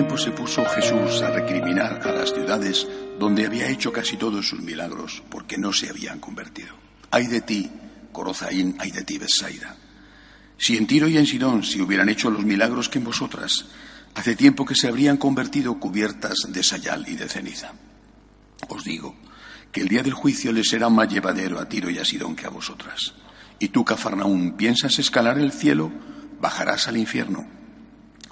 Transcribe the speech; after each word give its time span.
tiempo 0.00 0.16
se 0.16 0.30
puso 0.30 0.64
Jesús 0.64 1.20
a 1.20 1.30
recriminar 1.30 2.00
a 2.08 2.12
las 2.12 2.32
ciudades 2.32 2.88
donde 3.18 3.44
había 3.44 3.68
hecho 3.68 3.92
casi 3.92 4.16
todos 4.16 4.48
sus 4.48 4.62
milagros, 4.62 5.22
porque 5.28 5.58
no 5.58 5.74
se 5.74 5.90
habían 5.90 6.18
convertido. 6.18 6.74
Hay 7.10 7.26
de 7.26 7.42
ti, 7.42 7.70
Corozaín, 8.10 8.76
hay 8.78 8.92
de 8.92 9.04
ti, 9.04 9.18
Besaida. 9.18 9.76
Si 10.56 10.78
en 10.78 10.86
Tiro 10.86 11.06
y 11.06 11.18
en 11.18 11.26
Sidón 11.26 11.62
se 11.62 11.82
hubieran 11.82 12.08
hecho 12.08 12.30
los 12.30 12.46
milagros 12.46 12.88
que 12.88 12.96
en 12.96 13.04
vosotras, 13.04 13.66
hace 14.14 14.36
tiempo 14.36 14.64
que 14.64 14.74
se 14.74 14.88
habrían 14.88 15.18
convertido 15.18 15.78
cubiertas 15.78 16.46
de 16.48 16.62
sayal 16.62 17.06
y 17.06 17.16
de 17.16 17.28
ceniza. 17.28 17.74
Os 18.70 18.82
digo 18.82 19.14
que 19.70 19.82
el 19.82 19.88
día 19.88 20.02
del 20.02 20.14
juicio 20.14 20.50
les 20.50 20.70
será 20.70 20.88
más 20.88 21.12
llevadero 21.12 21.60
a 21.60 21.68
Tiro 21.68 21.90
y 21.90 21.98
a 21.98 22.06
Sidón 22.06 22.34
que 22.34 22.46
a 22.46 22.50
vosotras. 22.50 23.12
Y 23.58 23.68
tú, 23.68 23.84
Cafarnaún, 23.84 24.56
piensas 24.56 24.98
escalar 24.98 25.38
el 25.38 25.52
cielo, 25.52 25.92
bajarás 26.40 26.88
al 26.88 26.96
infierno. 26.96 27.59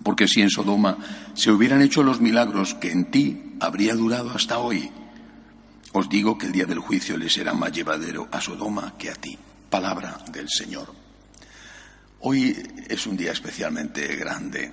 Porque 0.03 0.29
si 0.29 0.41
en 0.41 0.51
Sodoma 0.51 0.99
se 1.35 1.51
hubieran 1.51 1.83
hecho 1.83 2.03
los 2.03 2.21
milagros 2.21 2.75
que 2.75 2.93
en 2.93 3.11
ti 3.11 3.57
habría 3.61 3.95
durado 3.95 4.31
hasta 4.31 4.59
hoy, 4.59 4.91
os 5.93 6.09
digo 6.09 6.39
que 6.39 6.47
el 6.47 6.53
día 6.53 6.67
del 6.67 6.79
juicio 6.79 7.17
les 7.17 7.33
será 7.33 7.55
más 7.55 7.73
llevadero 7.73 8.29
a 8.31 8.41
Sodoma 8.41 8.95
que 8.99 9.11
a 9.11 9.15
ti. 9.15 9.39
Palabra 9.71 10.19
del 10.31 10.49
Señor. 10.49 10.95
Hoy 12.21 12.57
es 12.89 13.07
un 13.07 13.17
día 13.17 13.33
especialmente 13.33 14.17
grande 14.17 14.73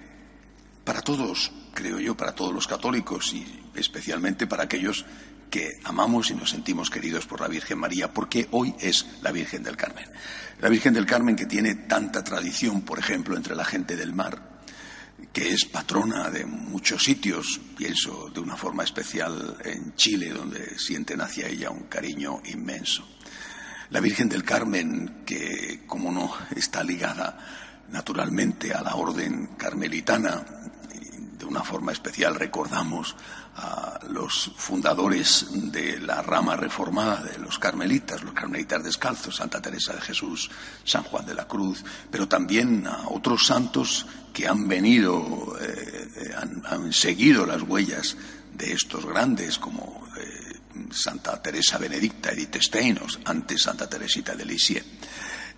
para 0.83 1.01
todos, 1.01 1.51
creo 1.73 1.99
yo, 1.99 2.15
para 2.15 2.33
todos 2.33 2.53
los 2.53 2.67
católicos 2.67 3.33
y 3.33 3.45
especialmente 3.75 4.47
para 4.47 4.63
aquellos 4.63 5.05
que 5.49 5.79
amamos 5.83 6.31
y 6.31 6.35
nos 6.35 6.49
sentimos 6.49 6.89
queridos 6.89 7.25
por 7.25 7.41
la 7.41 7.47
Virgen 7.47 7.79
María, 7.79 8.13
porque 8.13 8.47
hoy 8.51 8.75
es 8.79 9.05
la 9.21 9.31
Virgen 9.31 9.63
del 9.63 9.77
Carmen. 9.77 10.05
La 10.59 10.69
Virgen 10.69 10.93
del 10.93 11.05
Carmen 11.05 11.35
que 11.35 11.45
tiene 11.45 11.75
tanta 11.75 12.23
tradición, 12.23 12.81
por 12.81 12.99
ejemplo, 12.99 13.35
entre 13.37 13.55
la 13.55 13.65
gente 13.65 13.95
del 13.95 14.13
mar, 14.13 14.54
que 15.35 15.51
es 15.51 15.65
patrona 15.65 16.29
de 16.29 16.45
muchos 16.45 17.03
sitios, 17.03 17.59
pienso 17.75 18.31
de 18.33 18.39
una 18.39 18.55
forma 18.55 18.85
especial 18.85 19.57
en 19.65 19.93
Chile, 19.95 20.29
donde 20.29 20.79
sienten 20.79 21.19
hacia 21.19 21.49
ella 21.49 21.71
un 21.71 21.87
cariño 21.87 22.41
inmenso. 22.45 23.05
La 23.89 23.99
Virgen 23.99 24.29
del 24.29 24.45
Carmen, 24.45 25.23
que 25.25 25.81
como 25.87 26.09
no 26.09 26.31
está 26.55 26.85
ligada 26.85 27.37
naturalmente 27.89 28.73
a 28.73 28.81
la 28.81 28.95
orden 28.95 29.47
carmelitana, 29.57 30.45
de 31.45 31.51
una 31.51 31.63
forma 31.63 31.91
especial 31.91 32.35
recordamos 32.35 33.15
a 33.57 33.99
los 34.09 34.51
fundadores 34.57 35.45
de 35.71 35.99
la 35.99 36.21
rama 36.23 36.55
reformada 36.55 37.21
de 37.21 37.37
los 37.37 37.59
carmelitas, 37.59 38.23
los 38.23 38.33
carmelitas 38.33 38.83
descalzos, 38.83 39.35
Santa 39.35 39.61
Teresa 39.61 39.93
de 39.93 40.01
Jesús, 40.01 40.49
San 40.83 41.03
Juan 41.03 41.25
de 41.25 41.35
la 41.35 41.47
Cruz, 41.47 41.83
pero 42.09 42.27
también 42.27 42.87
a 42.87 43.09
otros 43.09 43.45
santos 43.45 44.07
que 44.33 44.47
han 44.47 44.67
venido, 44.67 45.55
eh, 45.61 46.33
han, 46.35 46.91
seguido 46.91 47.45
las 47.45 47.61
huellas 47.61 48.17
de 48.53 48.73
estos 48.73 49.05
grandes, 49.05 49.59
como 49.59 50.07
eh, 50.17 50.59
Santa 50.91 51.41
Teresa 51.41 51.77
Benedicta, 51.77 52.31
Edith 52.31 52.57
Steinos, 52.59 53.19
antes 53.23 53.61
Santa 53.61 53.87
Teresita 53.87 54.35
de 54.35 54.45
Lisieux. 54.45 54.85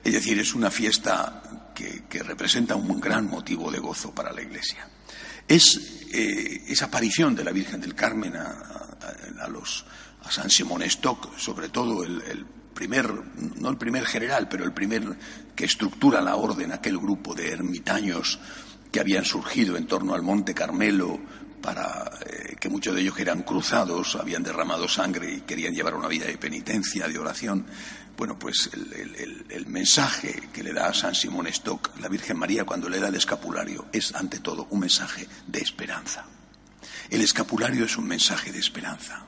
Es 0.03 0.13
decir, 0.13 0.37
es 0.37 0.53
una 0.53 0.69
fiesta 0.69 1.41
que 1.73 2.23
representa 2.23 2.75
un 2.75 2.99
gran 2.99 3.29
motivo 3.29 3.69
de 3.69 3.79
gozo 3.79 4.11
para 4.11 4.33
la 4.33 4.41
Iglesia 4.41 4.87
es 5.47 6.05
eh, 6.11 6.63
esa 6.67 6.85
aparición 6.85 7.35
de 7.35 7.43
la 7.43 7.51
Virgen 7.51 7.81
del 7.81 7.95
Carmen 7.95 8.35
a, 8.35 9.47
los, 9.47 9.85
a 10.23 10.31
San 10.31 10.49
Simón 10.49 10.83
Stock, 10.83 11.37
sobre 11.37 11.69
todo 11.69 12.03
el, 12.03 12.45
primer, 12.73 13.11
no 13.59 13.69
el 13.69 13.77
primer 13.77 14.05
general, 14.05 14.47
pero 14.49 14.63
el 14.63 14.73
primer 14.73 15.17
que 15.55 15.65
estructura 15.65 16.21
la 16.21 16.35
orden, 16.35 16.71
aquel 16.71 16.97
grupo 16.97 17.33
de 17.33 17.51
ermitaños 17.51 18.39
que 18.91 18.99
habían 18.99 19.25
surgido 19.25 19.77
en 19.77 19.87
torno 19.87 20.13
al 20.13 20.21
Monte 20.21 20.53
Carmelo 20.53 21.19
para 21.61 22.11
eh, 22.25 22.55
que 22.59 22.69
muchos 22.69 22.95
de 22.95 23.01
ellos 23.01 23.19
eran 23.19 23.43
cruzados, 23.43 24.15
habían 24.15 24.43
derramado 24.43 24.87
sangre 24.87 25.33
y 25.33 25.41
querían 25.41 25.73
llevar 25.73 25.95
una 25.95 26.07
vida 26.07 26.25
de 26.25 26.37
penitencia, 26.37 27.07
de 27.07 27.17
oración. 27.17 27.65
Bueno, 28.17 28.39
pues 28.39 28.69
el, 28.73 29.67
mensaje 29.67 30.49
que 30.51 30.63
le 30.63 30.73
da 30.73 30.87
a 30.87 30.93
San 30.93 31.13
Simón 31.13 31.47
Stock 31.47 31.91
la 31.99 32.07
Virgen 32.07 32.37
María 32.37 32.65
cuando 32.65 32.89
le 32.89 32.99
da 32.99 33.09
el 33.09 33.15
escapulario 33.15 33.85
es, 33.91 34.15
ante 34.15 34.39
todo, 34.39 34.67
un 34.71 34.79
mensaje 34.79 35.27
de 35.45 35.59
esperanza. 35.59 36.25
El 37.09 37.21
escapulario 37.21 37.85
es 37.85 37.95
un 37.97 38.07
mensaje 38.07 38.51
de 38.51 38.59
esperanza. 38.59 39.23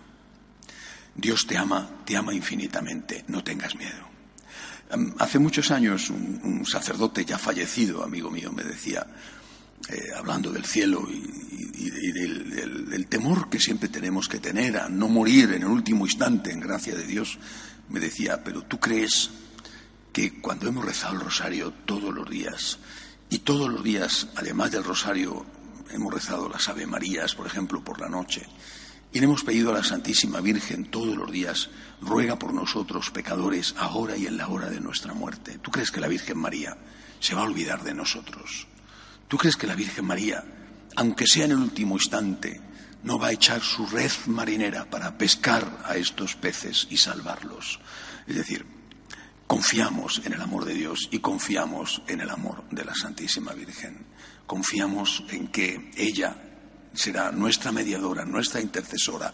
Dios 1.15 1.45
te 1.45 1.57
ama, 1.57 1.89
te 2.05 2.17
ama 2.17 2.33
infinitamente, 2.33 3.25
no 3.27 3.43
tengas 3.43 3.75
miedo. 3.75 4.07
Hace 5.19 5.37
muchos 5.37 5.69
años 5.69 6.09
un, 6.09 6.65
sacerdote 6.65 7.23
ya 7.23 7.37
fallecido, 7.37 8.03
amigo 8.03 8.31
mío, 8.31 8.51
me 8.51 8.63
decía, 8.63 9.05
eh, 9.87 10.09
hablando 10.15 10.51
del 10.51 10.65
cielo 10.65 11.07
y, 11.09 12.11
del, 12.11 13.07
temor 13.07 13.49
que 13.49 13.59
siempre 13.59 13.89
tenemos 13.89 14.27
que 14.27 14.39
tener 14.39 14.77
a 14.77 14.89
no 14.89 15.07
morir 15.07 15.53
en 15.53 15.63
el 15.63 15.69
último 15.69 16.05
instante, 16.05 16.51
en 16.51 16.59
gracia 16.59 16.93
de 16.93 17.07
Dios, 17.07 17.39
me 17.89 17.99
decía, 17.99 18.43
pero 18.43 18.61
tú 18.63 18.79
crees 18.79 19.31
que 20.13 20.39
cuando 20.41 20.67
hemos 20.67 20.85
rezado 20.85 21.15
el 21.15 21.21
rosario 21.21 21.71
todos 21.85 22.13
los 22.13 22.29
días, 22.29 22.77
y 23.29 23.39
todos 23.39 23.69
los 23.69 23.83
días, 23.83 24.27
además 24.35 24.71
del 24.71 24.83
rosario, 24.83 25.45
hemos 25.91 26.13
rezado 26.13 26.49
las 26.49 26.67
Ave 26.67 26.85
Marías, 26.85 27.35
por 27.35 27.47
ejemplo, 27.47 27.83
por 27.83 27.99
la 27.99 28.09
noche, 28.09 28.45
y 29.11 29.19
le 29.19 29.25
hemos 29.25 29.43
pedido 29.43 29.71
a 29.71 29.73
la 29.73 29.83
Santísima 29.83 30.41
Virgen 30.41 30.85
todos 30.85 31.15
los 31.15 31.31
días, 31.31 31.69
ruega 32.01 32.37
por 32.37 32.53
nosotros 32.53 33.09
pecadores, 33.11 33.75
ahora 33.77 34.17
y 34.17 34.27
en 34.27 34.37
la 34.37 34.47
hora 34.47 34.69
de 34.69 34.79
nuestra 34.79 35.13
muerte. 35.13 35.57
¿Tú 35.59 35.71
crees 35.71 35.91
que 35.91 36.01
la 36.01 36.07
Virgen 36.07 36.37
María 36.37 36.77
se 37.19 37.33
va 37.33 37.41
a 37.41 37.45
olvidar 37.45 37.83
de 37.83 37.93
nosotros? 37.93 38.67
¿Tú 39.29 39.37
crees 39.37 39.55
que 39.55 39.67
la 39.67 39.75
Virgen 39.75 40.05
María, 40.05 40.43
aunque 40.95 41.27
sea 41.27 41.45
en 41.45 41.51
el 41.51 41.59
último 41.59 41.93
instante, 41.95 42.59
no 43.03 43.19
va 43.19 43.27
a 43.27 43.31
echar 43.31 43.61
su 43.61 43.85
red 43.85 44.11
marinera 44.25 44.89
para 44.89 45.17
pescar 45.17 45.83
a 45.85 45.95
estos 45.95 46.35
peces 46.35 46.87
y 46.89 46.97
salvarlos. 46.97 47.79
Es 48.27 48.35
decir, 48.35 48.65
confiamos 49.47 50.21
en 50.25 50.33
el 50.33 50.41
amor 50.41 50.65
de 50.65 50.73
Dios 50.73 51.07
y 51.11 51.19
confiamos 51.19 52.01
en 52.07 52.21
el 52.21 52.29
amor 52.29 52.67
de 52.71 52.83
la 52.83 52.95
Santísima 52.95 53.53
Virgen. 53.53 54.05
Confiamos 54.45 55.23
en 55.29 55.47
que 55.49 55.91
ella 55.95 56.35
será 56.93 57.31
nuestra 57.31 57.71
mediadora, 57.71 58.25
nuestra 58.25 58.59
intercesora, 58.59 59.31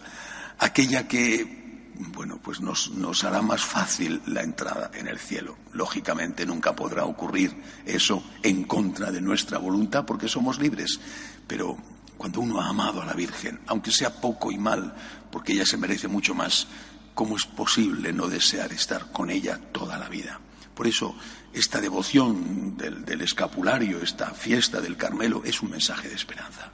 aquella 0.58 1.08
que, 1.08 1.65
bueno, 1.98 2.38
pues 2.42 2.60
nos, 2.60 3.24
hará 3.24 3.42
más 3.42 3.64
fácil 3.64 4.20
la 4.26 4.42
entrada 4.42 4.90
en 4.94 5.08
el 5.08 5.18
cielo. 5.18 5.56
Lógicamente 5.72 6.46
nunca 6.46 6.74
podrá 6.74 7.04
ocurrir 7.04 7.56
eso 7.84 8.22
en 8.42 8.64
contra 8.64 9.10
de 9.10 9.20
nuestra 9.20 9.58
voluntad 9.58 10.04
porque 10.04 10.28
somos 10.28 10.58
libres, 10.58 11.00
pero 11.46 11.76
cuando 12.16 12.40
uno 12.40 12.60
ha 12.60 12.68
amado 12.68 13.02
a 13.02 13.06
la 13.06 13.12
Virgen, 13.12 13.60
aunque 13.66 13.90
sea 13.90 14.20
poco 14.20 14.50
y 14.50 14.58
mal, 14.58 14.94
porque 15.30 15.52
ella 15.52 15.66
se 15.66 15.76
merece 15.76 16.08
mucho 16.08 16.34
más, 16.34 16.66
¿cómo 17.14 17.36
es 17.36 17.44
posible 17.46 18.12
no 18.12 18.28
desear 18.28 18.72
estar 18.72 19.12
con 19.12 19.30
ella 19.30 19.60
toda 19.72 19.98
la 19.98 20.08
vida? 20.08 20.40
Por 20.74 20.86
eso, 20.86 21.14
esta 21.54 21.80
devoción 21.80 22.76
del, 22.76 23.20
escapulario, 23.22 24.02
esta 24.02 24.32
fiesta 24.32 24.80
del 24.80 24.98
Carmelo, 24.98 25.42
es 25.42 25.62
un 25.62 25.70
mensaje 25.70 26.08
de 26.08 26.14
esperanza. 26.14 26.70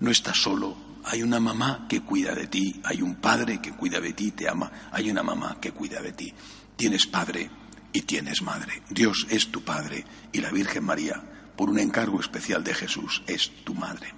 No 0.00 0.10
estás 0.10 0.38
solo, 0.38 0.76
hay 1.04 1.22
una 1.22 1.40
mamá 1.40 1.86
que 1.88 2.00
cuida 2.00 2.34
de 2.34 2.46
ti, 2.46 2.80
hay 2.84 3.02
un 3.02 3.16
padre 3.16 3.60
que 3.60 3.72
cuida 3.72 4.00
de 4.00 4.12
ti, 4.12 4.32
te 4.32 4.48
ama, 4.48 4.70
hay 4.92 5.10
una 5.10 5.22
mamá 5.22 5.58
que 5.60 5.72
cuida 5.72 6.00
de 6.00 6.12
ti. 6.12 6.32
Tienes 6.76 7.06
padre 7.06 7.50
y 7.92 8.02
tienes 8.02 8.42
madre. 8.42 8.82
Dios 8.88 9.26
es 9.30 9.48
tu 9.50 9.62
padre 9.62 10.04
y 10.32 10.40
la 10.40 10.50
Virgen 10.50 10.84
María, 10.84 11.22
por 11.56 11.68
un 11.68 11.78
encargo 11.78 12.20
especial 12.20 12.64
de 12.64 12.74
Jesús, 12.74 13.22
es 13.26 13.50
tu 13.64 13.74
madre. 13.74 14.14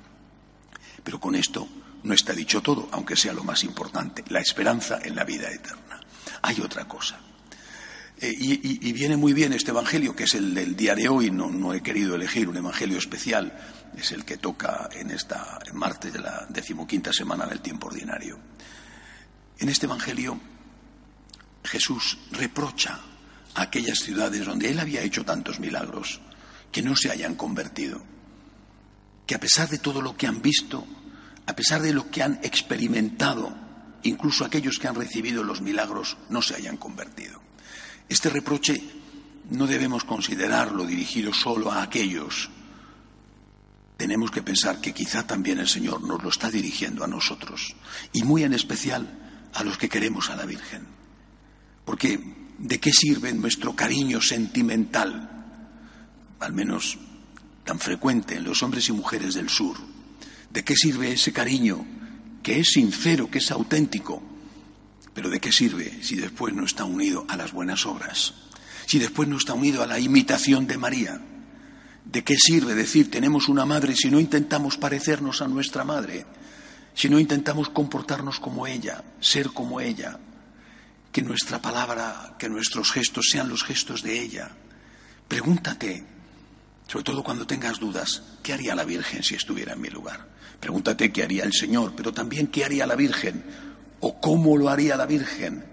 Pero 1.03 1.19
con 1.19 1.35
esto 1.35 1.69
no 2.05 2.15
está 2.15 2.33
dicho 2.33 2.61
todo, 2.61 2.89
aunque 2.93 3.17
sea 3.17 3.33
lo 3.33 3.45
más 3.45 3.65
importante, 3.65 4.25
la 4.29 4.41
esperanza 4.41 5.01
en 5.03 5.17
la 5.17 5.25
vida 5.25 5.51
eterna. 5.51 6.01
Hay 6.43 6.61
otra 6.61 6.87
cosa. 6.87 7.19
Eh, 8.21 8.35
y, 8.39 8.93
viene 8.93 9.17
muy 9.17 9.33
bien 9.33 9.53
este 9.53 9.73
Evangelio, 9.73 10.15
que 10.15 10.25
es 10.25 10.35
el 10.35 10.55
del 10.55 10.77
día 10.77 10.95
de 10.95 11.09
hoy, 11.09 11.31
no, 11.31 11.75
he 11.75 11.83
querido 11.83 12.15
elegir 12.15 12.49
un 12.49 12.57
Evangelio 12.57 12.99
especial, 12.99 13.59
es 13.97 14.13
el 14.13 14.25
que 14.25 14.39
toca 14.39 14.89
en 14.93 15.11
esta 15.11 15.59
martes 15.75 16.13
de 16.13 16.21
la 16.21 16.47
decimoquinta 16.49 17.13
semana 17.13 17.47
del 17.47 17.61
tiempo 17.61 17.89
ordinario. 17.89 18.39
En 19.59 19.69
este 19.69 19.87
Evangelio 19.87 20.41
Jesús 21.65 22.19
reprocha 22.33 22.99
a 23.55 23.63
aquellas 23.63 23.99
ciudades 23.99 24.45
donde 24.47 24.71
él 24.71 24.81
había 24.81 25.03
hecho 25.03 25.25
tantos 25.25 25.61
milagros 25.61 26.21
que 26.71 26.83
no 26.83 26.97
se 26.97 27.11
hayan 27.11 27.35
convertido 27.35 28.03
que 29.27 29.35
a 29.35 29.41
pesar 29.41 29.69
de 29.69 29.79
todo 29.79 30.03
lo 30.03 30.17
que 30.17 30.27
han 30.27 30.43
visto, 30.43 30.85
a 31.47 31.55
pesar 31.55 31.83
de 31.83 31.93
lo 31.93 32.11
que 32.11 32.23
han 32.23 32.41
experimentado, 32.43 33.55
incluso 34.03 34.45
aquellos 34.45 34.79
que 34.79 34.89
han 34.89 34.95
recibido 34.95 35.43
los 35.43 35.61
milagros, 35.61 36.17
no 36.29 36.43
se 36.43 36.55
hayan 36.55 36.77
convertido. 36.77 37.41
Este 38.09 38.29
reproche 38.31 38.83
no 39.51 39.67
debemos 39.67 40.05
considerarlo 40.05 40.85
dirigido 40.85 41.33
solo 41.33 41.71
a 41.71 41.83
aquellos. 41.83 42.51
Tenemos 44.03 44.33
que 44.33 44.43
pensar 44.43 44.81
que 44.81 44.93
quizá 44.93 45.25
también 45.25 45.61
el 45.61 45.69
Señor 45.69 46.03
nos 46.03 46.21
lo 46.21 46.29
está 46.29 46.51
dirigiendo 46.51 47.05
a 47.05 47.07
nosotros, 47.07 47.77
y 48.13 48.25
muy 48.25 48.43
en 48.43 48.53
especial 48.53 49.07
a 49.55 49.63
los 49.63 49.79
que 49.79 49.89
queremos 49.89 50.29
a 50.29 50.35
la 50.35 50.45
Virgen. 50.45 50.89
Porque 51.85 52.19
¿de 52.59 52.81
qué 52.81 52.91
sirve 52.91 53.33
nuestro 53.33 53.77
cariño 53.77 54.21
sentimental? 54.21 55.31
Al 56.41 56.53
menos 56.53 56.99
tan 57.63 57.79
frecuente 57.79 58.35
en 58.35 58.43
los 58.43 58.65
hombres 58.65 58.89
y 58.89 58.93
mujeres 58.93 59.35
del 59.35 59.49
sur, 59.49 59.77
¿De 60.51 60.65
qué 60.65 60.75
sirve 60.75 61.13
ese 61.13 61.33
cariño 61.33 61.87
que 62.43 62.59
es 62.59 62.73
sincero, 62.73 63.31
que 63.31 63.39
es 63.39 63.53
auténtico? 63.53 64.21
Pero 65.15 65.31
¿de 65.31 65.39
qué 65.39 65.53
sirve 65.53 66.03
si 66.03 66.17
después 66.17 66.53
no 66.55 66.65
está 66.65 66.85
unido 66.85 67.25
a 67.29 67.37
las 67.37 67.53
buenas 67.53 67.87
obras? 67.87 68.35
Si 68.87 68.99
después 68.99 69.29
no 69.29 69.37
está 69.37 69.55
unido 69.55 69.81
a 69.81 69.87
la 69.87 70.01
imitación 70.01 70.67
de 70.67 70.77
María. 70.77 71.23
¿De 72.05 72.25
qué 72.25 72.37
sirve 72.37 72.75
decir 72.75 73.11
tenemos 73.11 73.49
una 73.49 73.65
madre 73.65 73.95
si 73.95 74.11
no 74.11 74.19
intentamos 74.19 74.77
parecernos 74.77 75.41
a 75.41 75.49
nuestra 75.49 75.85
madre? 75.85 76.27
Si 76.95 77.09
no 77.09 77.19
intentamos 77.19 77.69
comportarnos 77.71 78.39
como 78.39 78.67
ella, 78.67 79.03
ser 79.21 79.49
como 79.49 79.81
ella, 79.81 80.19
que 81.11 81.23
nuestra 81.23 81.61
palabra, 81.61 82.37
que 82.39 82.49
nuestros 82.49 82.91
gestos 82.91 83.29
sean 83.31 83.49
los 83.49 83.63
gestos 83.65 84.03
de 84.03 84.21
ella. 84.21 84.51
Pregúntate, 85.29 86.05
sobre 86.87 87.05
todo 87.05 87.23
cuando 87.23 87.47
tengas 87.47 87.79
dudas, 87.79 88.23
¿qué 88.43 88.53
haría 88.53 88.75
la 88.75 88.85
Virgen 88.85 89.23
si 89.23 89.35
estuviera 89.35 89.75
en 89.75 89.81
mi 89.81 89.89
lugar? 89.89 90.29
Pregúntate 90.61 91.13
qué 91.13 91.23
haría 91.23 91.45
el 91.45 91.53
Señor, 91.53 91.95
pero 91.97 92.13
también 92.13 92.49
qué 92.49 92.65
haría 92.65 92.87
la 92.87 92.97
Virgen 92.97 93.45
o 94.01 94.21
cómo 94.21 94.57
lo 94.57 94.69
haría 94.69 94.97
la 94.97 95.07
Virgen. 95.07 95.65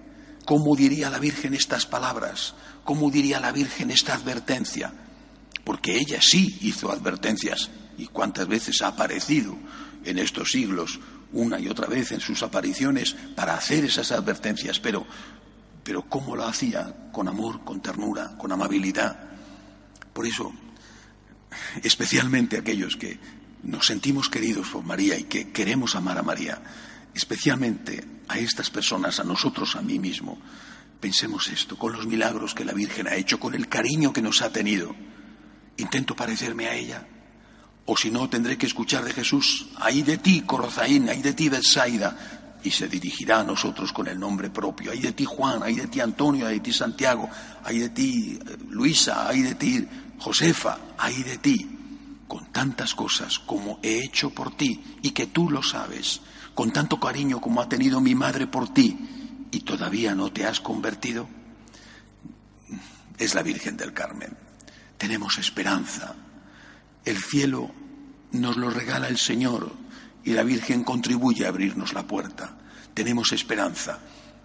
¿Cómo 0.45 0.75
diría 0.75 1.09
la 1.09 1.19
Virgen 1.19 1.53
estas 1.53 1.85
palabras? 1.85 2.55
¿Cómo 2.83 3.11
diría 3.11 3.39
la 3.39 3.51
Virgen 3.51 3.91
esta 3.91 4.13
advertencia? 4.13 4.93
Porque 5.69 5.99
ella 5.99 6.19
sí 6.19 6.57
hizo 6.61 6.91
advertencias 6.91 7.69
y 7.95 8.07
cuántas 8.07 8.47
veces 8.47 8.81
ha 8.81 8.87
aparecido 8.87 9.55
en 10.03 10.17
estos 10.17 10.49
siglos 10.49 10.99
una 11.31 11.59
y 11.59 11.69
otra 11.69 11.85
vez 11.85 12.11
en 12.11 12.19
sus 12.19 12.41
apariciones 12.41 13.15
para 13.35 13.53
hacer 13.53 13.85
esas 13.85 14.11
advertencias, 14.11 14.79
pero, 14.79 15.05
pero 15.83 16.01
¿cómo 16.09 16.35
lo 16.35 16.47
hacía? 16.47 17.11
Con 17.11 17.27
amor, 17.27 17.63
con 17.63 17.81
ternura, 17.81 18.35
con 18.35 18.51
amabilidad. 18.51 19.29
Por 20.11 20.25
eso, 20.25 20.51
especialmente 21.83 22.57
aquellos 22.57 22.95
que 22.95 23.19
nos 23.61 23.85
sentimos 23.85 24.27
queridos 24.27 24.69
por 24.69 24.83
María 24.83 25.19
y 25.19 25.25
que 25.25 25.51
queremos 25.51 25.95
amar 25.95 26.17
a 26.17 26.23
María, 26.23 26.63
especialmente 27.13 28.03
a 28.27 28.39
estas 28.39 28.71
personas, 28.71 29.19
a 29.19 29.23
nosotros, 29.23 29.75
a 29.75 29.83
mí 29.83 29.99
mismo, 29.99 30.41
pensemos 30.99 31.47
esto, 31.47 31.77
con 31.77 31.93
los 31.93 32.07
milagros 32.07 32.55
que 32.55 32.65
la 32.65 32.73
Virgen 32.73 33.07
ha 33.07 33.13
hecho, 33.13 33.39
con 33.39 33.53
el 33.53 33.69
cariño 33.69 34.11
que 34.11 34.23
nos 34.23 34.41
ha 34.41 34.51
tenido. 34.51 34.95
Intento 35.79 36.15
parecerme 36.15 36.67
a 36.67 36.75
ella, 36.75 37.05
o 37.85 37.97
si 37.97 38.11
no, 38.11 38.29
tendré 38.29 38.57
que 38.57 38.67
escuchar 38.67 39.03
de 39.03 39.13
Jesús, 39.13 39.67
ahí 39.77 40.03
de 40.03 40.17
ti, 40.17 40.41
Corozaín, 40.41 41.09
ahí 41.09 41.21
de 41.21 41.33
ti, 41.33 41.49
Belsaida, 41.49 42.59
y 42.63 42.71
se 42.71 42.87
dirigirá 42.87 43.39
a 43.39 43.43
nosotros 43.43 43.91
con 43.93 44.07
el 44.07 44.19
nombre 44.19 44.49
propio, 44.49 44.91
ahí 44.91 44.99
de 44.99 45.13
ti, 45.13 45.25
Juan, 45.25 45.63
ahí 45.63 45.75
de 45.75 45.87
ti, 45.87 46.01
Antonio, 46.01 46.45
ahí 46.45 46.55
de 46.55 46.59
ti, 46.59 46.73
Santiago, 46.73 47.29
ahí 47.63 47.79
de 47.79 47.89
ti, 47.89 48.39
Luisa, 48.69 49.27
ahí 49.27 49.41
de 49.41 49.55
ti, 49.55 49.87
Josefa, 50.19 50.77
ahí 50.97 51.23
de 51.23 51.37
ti, 51.37 51.79
con 52.27 52.51
tantas 52.51 52.93
cosas 52.93 53.39
como 53.39 53.79
he 53.81 54.03
hecho 54.03 54.29
por 54.29 54.55
ti 54.55 54.83
y 55.01 55.11
que 55.11 55.27
tú 55.27 55.49
lo 55.49 55.63
sabes, 55.63 56.21
con 56.53 56.71
tanto 56.71 56.99
cariño 56.99 57.39
como 57.39 57.61
ha 57.61 57.69
tenido 57.69 58.01
mi 58.01 58.13
madre 58.13 58.45
por 58.45 58.73
ti 58.73 59.47
y 59.49 59.61
todavía 59.61 60.13
no 60.13 60.31
te 60.31 60.45
has 60.45 60.59
convertido, 60.59 61.27
es 63.17 63.33
la 63.33 63.41
Virgen 63.41 63.77
del 63.77 63.93
Carmen. 63.93 64.48
Tenemos 64.99 65.37
esperanza, 65.37 66.13
el 67.05 67.23
cielo 67.23 67.71
nos 68.33 68.57
lo 68.57 68.69
regala 68.69 69.07
el 69.07 69.17
Señor 69.17 69.71
y 70.25 70.33
la 70.33 70.43
Virgen 70.43 70.83
contribuye 70.83 71.45
a 71.45 71.49
abrirnos 71.49 71.93
la 71.93 72.05
puerta. 72.05 72.57
Tenemos 72.93 73.31
esperanza, 73.31 73.99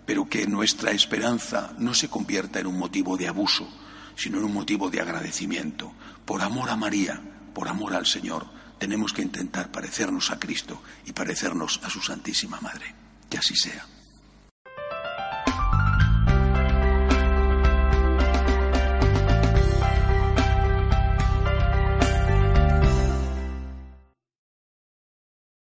pero 0.06 0.28
que 0.28 0.46
nuestra 0.46 0.92
esperanza 0.92 1.74
no 1.78 1.92
se 1.92 2.08
convierta 2.08 2.60
en 2.60 2.68
un 2.68 2.78
motivo 2.78 3.16
de 3.16 3.26
abuso, 3.26 3.68
sino 4.14 4.38
en 4.38 4.44
un 4.44 4.54
motivo 4.54 4.90
de 4.90 5.00
agradecimiento. 5.00 5.92
Por 6.24 6.40
amor 6.40 6.70
a 6.70 6.76
María, 6.76 7.20
por 7.52 7.66
amor 7.66 7.92
al 7.92 8.06
Señor, 8.06 8.46
tenemos 8.78 9.12
que 9.12 9.22
intentar 9.22 9.72
parecernos 9.72 10.30
a 10.30 10.38
Cristo 10.38 10.80
y 11.04 11.12
parecernos 11.12 11.80
a 11.82 11.90
su 11.90 12.00
Santísima 12.00 12.60
Madre. 12.60 12.94
Que 13.28 13.38
así 13.38 13.56
sea. 13.56 13.84